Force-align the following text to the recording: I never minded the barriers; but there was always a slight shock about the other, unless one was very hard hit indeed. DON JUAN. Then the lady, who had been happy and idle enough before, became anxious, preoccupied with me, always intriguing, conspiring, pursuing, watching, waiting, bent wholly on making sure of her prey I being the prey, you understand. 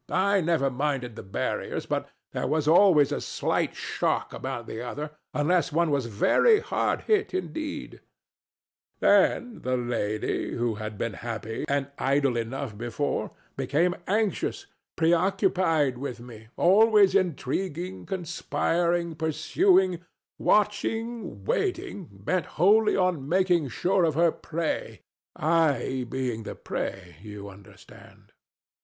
I 0.09 0.41
never 0.41 0.71
minded 0.71 1.15
the 1.15 1.21
barriers; 1.21 1.85
but 1.85 2.09
there 2.31 2.47
was 2.47 2.67
always 2.67 3.11
a 3.11 3.21
slight 3.21 3.75
shock 3.75 4.33
about 4.33 4.65
the 4.65 4.81
other, 4.81 5.11
unless 5.31 5.71
one 5.71 5.91
was 5.91 6.07
very 6.07 6.59
hard 6.59 7.01
hit 7.01 7.35
indeed. 7.35 8.01
DON 8.99 8.99
JUAN. 8.99 8.99
Then 8.99 9.61
the 9.61 9.77
lady, 9.77 10.53
who 10.55 10.73
had 10.73 10.97
been 10.97 11.13
happy 11.13 11.65
and 11.67 11.91
idle 11.99 12.35
enough 12.35 12.75
before, 12.75 13.29
became 13.55 13.95
anxious, 14.07 14.65
preoccupied 14.95 15.99
with 15.99 16.19
me, 16.19 16.47
always 16.57 17.13
intriguing, 17.13 18.07
conspiring, 18.07 19.13
pursuing, 19.13 20.03
watching, 20.39 21.45
waiting, 21.45 22.09
bent 22.11 22.47
wholly 22.47 22.95
on 22.95 23.29
making 23.29 23.69
sure 23.69 24.03
of 24.03 24.15
her 24.15 24.31
prey 24.31 25.01
I 25.35 26.07
being 26.09 26.41
the 26.41 26.55
prey, 26.55 27.17
you 27.21 27.49
understand. 27.49 28.33